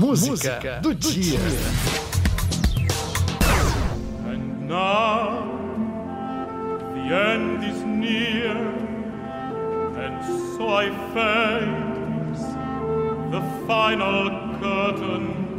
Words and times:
música 0.00 0.80
do 0.80 0.94
dia. 0.94 1.38
And 4.26 4.66
now 4.66 5.44
the 6.94 7.14
end 7.14 7.62
is 7.64 7.84
near, 7.84 8.56
and 9.98 10.24
so 10.56 10.68
I 10.68 10.90
face 11.12 12.46
the 13.30 13.42
final 13.66 14.30
curtain. 14.58 15.50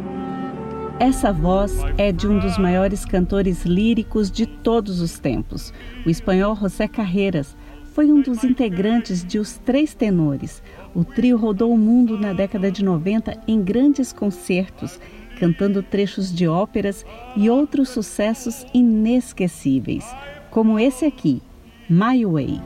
Essa 1.00 1.32
voz 1.32 1.80
é 1.98 2.12
de 2.12 2.28
um 2.28 2.38
dos 2.38 2.58
maiores 2.60 3.06
cantores 3.06 3.64
líricos 3.64 4.30
de 4.30 4.46
todos 4.46 5.02
os 5.02 5.18
tempos. 5.18 5.74
O 6.06 6.10
espanhol 6.10 6.56
José 6.56 6.88
Carreras 6.88 7.56
foi 7.94 8.12
um 8.12 8.22
dos 8.22 8.44
integrantes 8.44 9.24
de 9.24 9.38
Os 9.38 9.58
Três 9.58 9.94
Tenores. 9.94 10.64
O 10.96 11.04
trio 11.04 11.38
rodou 11.38 11.74
o 11.74 11.78
mundo 11.78 12.18
na 12.18 12.32
década 12.32 12.72
de 12.72 12.84
90 12.84 13.38
em 13.48 13.62
grandes 13.62 14.14
concertos, 14.14 15.00
cantando 15.38 15.84
trechos 15.84 16.34
de 16.34 16.48
óperas 16.48 17.06
e 17.36 17.50
outros 17.50 17.90
sucessos 17.90 18.66
inesquecíveis, 18.74 20.06
como 20.50 20.80
esse 20.80 21.06
aqui, 21.06 21.42
My 21.90 22.26
Way. 22.26 22.62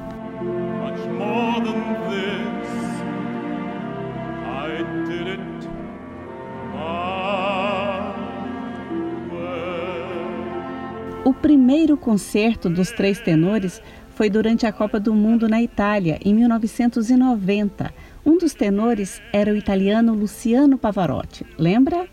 O 11.23 11.33
primeiro 11.33 11.97
concerto 11.97 12.69
dos 12.69 12.91
Três 12.91 13.19
Tenores 13.19 13.81
foi 14.15 14.29
durante 14.29 14.65
a 14.65 14.71
Copa 14.71 14.99
do 14.99 15.13
Mundo 15.13 15.47
na 15.47 15.61
Itália, 15.61 16.17
em 16.23 16.33
1990. 16.33 17.93
Um 18.25 18.37
dos 18.37 18.53
tenores 18.53 19.21
era 19.31 19.51
o 19.51 19.57
italiano 19.57 20.13
Luciano 20.13 20.77
Pavarotti. 20.77 21.45
Lembra? 21.57 22.07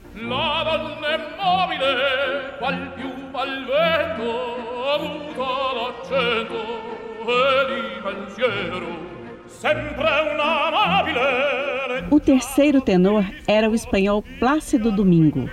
O 12.10 12.21
terceiro 12.21 12.80
tenor 12.80 13.24
era 13.46 13.71
o 13.71 13.74
espanhol 13.74 14.23
Plácido 14.41 14.91
Domingo. 14.91 15.48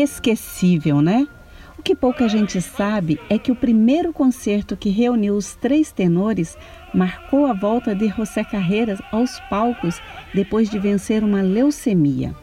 Inesquecível, 0.00 1.02
né? 1.02 1.28
O 1.78 1.82
que 1.82 1.94
pouca 1.94 2.26
gente 2.26 2.58
sabe 2.62 3.20
é 3.28 3.38
que 3.38 3.52
o 3.52 3.54
primeiro 3.56 4.14
concerto 4.14 4.74
que 4.74 4.88
reuniu 4.88 5.34
os 5.34 5.54
três 5.56 5.92
tenores 5.92 6.56
marcou 6.94 7.44
a 7.44 7.52
volta 7.52 7.94
de 7.94 8.08
José 8.08 8.42
Carreras 8.42 8.98
aos 9.12 9.38
palcos 9.50 10.00
depois 10.34 10.70
de 10.70 10.78
vencer 10.78 11.22
uma 11.22 11.42
leucemia. 11.42 12.34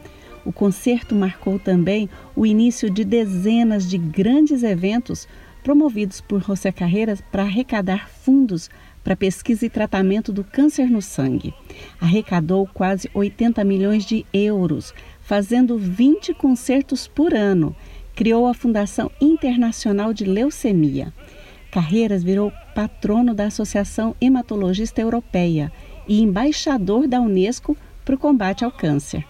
O 0.44 0.52
concerto 0.52 1.16
marcou 1.16 1.58
também 1.58 2.08
o 2.36 2.46
início 2.46 2.88
de 2.88 3.04
dezenas 3.04 3.90
de 3.90 3.98
grandes 3.98 4.62
eventos 4.62 5.26
promovidos 5.64 6.20
por 6.20 6.40
José 6.40 6.70
Carreras 6.70 7.20
para 7.32 7.42
arrecadar 7.42 8.08
fundos 8.08 8.70
para 9.02 9.16
pesquisa 9.16 9.66
e 9.66 9.70
tratamento 9.70 10.32
do 10.32 10.44
câncer 10.44 10.88
no 10.88 11.02
sangue. 11.02 11.54
Arrecadou 12.00 12.68
quase 12.72 13.10
80 13.12 13.64
milhões 13.64 14.04
de 14.04 14.24
euros, 14.32 14.94
fazendo 15.28 15.76
20 15.76 16.32
concertos 16.32 17.06
por 17.06 17.34
ano. 17.34 17.76
Criou 18.16 18.46
a 18.46 18.54
Fundação 18.54 19.10
Internacional 19.20 20.14
de 20.14 20.24
Leucemia. 20.24 21.12
Carreiras 21.70 22.24
virou 22.24 22.50
patrono 22.74 23.34
da 23.34 23.44
Associação 23.44 24.16
Hematologista 24.22 25.02
Europeia 25.02 25.70
e 26.08 26.22
embaixador 26.22 27.06
da 27.06 27.20
Unesco 27.20 27.76
para 28.06 28.14
o 28.14 28.18
combate 28.18 28.64
ao 28.64 28.72
câncer. 28.72 29.22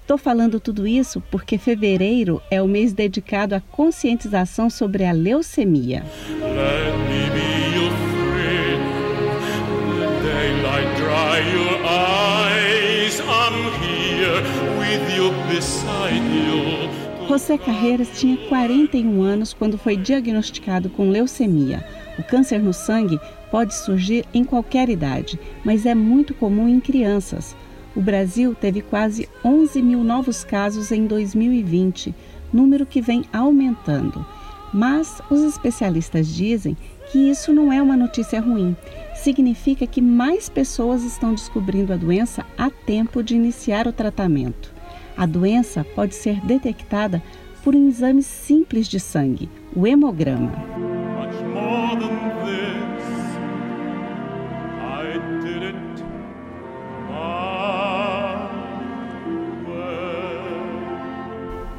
Estou 0.00 0.16
falando 0.16 0.60
tudo 0.60 0.86
isso 0.86 1.20
porque 1.28 1.58
fevereiro 1.58 2.40
é 2.48 2.62
o 2.62 2.68
mês 2.68 2.92
dedicado 2.92 3.56
à 3.56 3.60
conscientização 3.60 4.70
sobre 4.70 5.04
a 5.04 5.10
leucemia. 5.10 6.04
Let 6.28 6.96
me 7.08 7.30
be 7.34 7.74
your 7.74 7.90
friend. 8.14 8.80
Daylight 10.22 10.96
dry 10.96 11.40
your 11.52 11.84
eyes. 11.84 12.21
José 17.28 17.58
Carreiras 17.58 18.08
tinha 18.18 18.36
41 18.48 19.22
anos 19.22 19.52
quando 19.52 19.76
foi 19.76 19.96
diagnosticado 19.96 20.88
com 20.90 21.10
leucemia. 21.10 21.84
O 22.18 22.22
câncer 22.22 22.58
no 22.58 22.72
sangue 22.72 23.20
pode 23.50 23.74
surgir 23.74 24.24
em 24.32 24.42
qualquer 24.42 24.88
idade, 24.88 25.38
mas 25.64 25.86
é 25.86 25.94
muito 25.94 26.34
comum 26.34 26.68
em 26.68 26.80
crianças. 26.80 27.54
O 27.94 28.00
Brasil 28.00 28.54
teve 28.54 28.80
quase 28.80 29.28
11 29.44 29.82
mil 29.82 30.02
novos 30.02 30.44
casos 30.44 30.90
em 30.90 31.06
2020, 31.06 32.14
número 32.52 32.86
que 32.86 33.00
vem 33.00 33.24
aumentando. 33.32 34.24
Mas 34.72 35.20
os 35.30 35.42
especialistas 35.42 36.26
dizem 36.28 36.76
que 37.10 37.18
isso 37.18 37.52
não 37.52 37.70
é 37.70 37.82
uma 37.82 37.96
notícia 37.96 38.40
ruim. 38.40 38.74
Significa 39.14 39.86
que 39.86 40.00
mais 40.00 40.48
pessoas 40.48 41.02
estão 41.02 41.34
descobrindo 41.34 41.92
a 41.92 41.96
doença 41.96 42.46
a 42.56 42.70
tempo 42.70 43.22
de 43.22 43.34
iniciar 43.34 43.86
o 43.86 43.92
tratamento. 43.92 44.71
A 45.16 45.26
doença 45.26 45.84
pode 45.94 46.14
ser 46.14 46.40
detectada 46.40 47.22
por 47.62 47.76
um 47.76 47.88
exame 47.88 48.22
simples 48.22 48.88
de 48.88 48.98
sangue, 48.98 49.48
o 49.74 49.86
hemograma. 49.86 50.52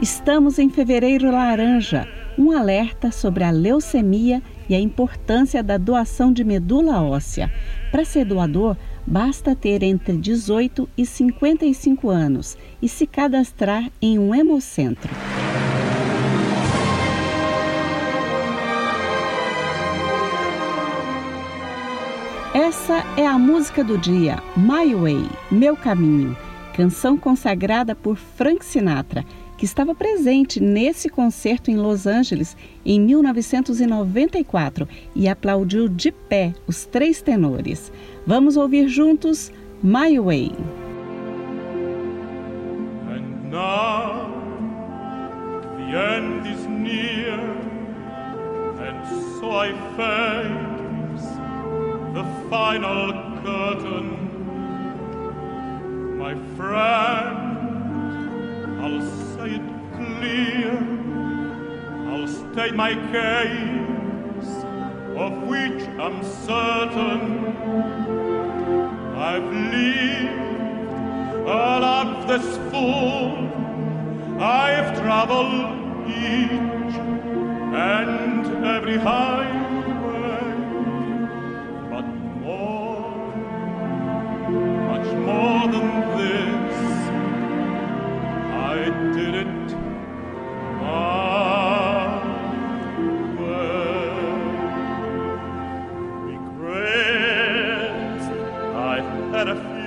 Estamos 0.01 0.59
em 0.59 0.69
Fevereiro 0.69 1.31
Laranja, 1.31 2.05
um 2.38 2.51
alerta 2.51 3.09
sobre 3.09 3.44
a 3.44 3.51
leucemia 3.51 4.41
e 4.67 4.75
a 4.75 4.79
importância 4.79 5.63
da 5.63 5.77
doação 5.77 6.33
de 6.33 6.44
medula 6.44 7.01
óssea. 7.01 7.50
Para 7.89 8.03
ser 8.03 8.25
doador, 8.25 8.75
basta 9.06 9.56
ter 9.56 9.84
entre 9.84 10.18
18 10.18 10.90
e 10.97 11.06
55 11.06 12.09
anos 12.09 12.58
e 12.81 12.88
se 12.88 13.06
cadastrar 13.06 13.91
em 14.02 14.18
um 14.18 14.34
hemocentro. 14.34 15.09
Essa 22.53 23.03
é 23.18 23.25
a 23.25 23.38
música 23.38 23.84
do 23.84 23.97
dia, 23.97 24.38
My 24.56 24.94
Way, 24.94 25.28
Meu 25.50 25.75
Caminho, 25.75 26.38
canção 26.75 27.18
consagrada 27.18 27.96
por 27.96 28.16
Frank 28.16 28.63
Sinatra, 28.63 29.25
que 29.63 29.66
estava 29.66 29.96
presente 29.96 30.59
nesse 30.59 31.07
concerto 31.07 31.72
em 31.72 31.78
Los 31.78 32.06
Angeles 32.06 32.57
em 32.85 33.00
1994 33.00 34.85
e 35.16 35.25
aplaudiu 35.29 35.88
de 35.88 36.12
pé 36.12 36.53
os 36.68 36.85
três 36.85 37.22
tenores. 37.22 37.90
Vamos 38.28 38.57
ouvir 38.57 38.90
juntos 38.90 39.53
My 39.81 40.19
Way. 40.19 40.51
And 43.07 43.50
now 43.50 44.34
the 45.78 45.95
end 45.95 46.45
is 46.45 46.68
near, 46.68 47.40
and 48.81 49.00
so 49.40 49.50
I 49.50 49.72
face 49.95 51.25
the 52.13 52.25
final 52.50 53.13
curtain. 53.41 54.12
My 56.18 56.35
friend, 56.57 57.43
my 62.71 62.94
case, 63.12 64.54
of 65.18 65.33
which 65.44 65.83
I'm 66.00 66.24
certain. 66.24 67.24
I've 69.15 69.44
lived 69.44 70.44
a 71.48 71.80
life 71.80 72.27
that's 72.27 72.57
full. 72.71 73.50
I've 74.39 74.98
traveled 75.00 76.07
each 76.07 76.95
and 77.75 78.65
every 78.65 78.98
highway, 78.98 79.62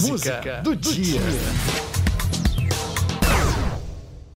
Música 0.00 0.60
do 0.62 0.76
dia. 0.76 1.20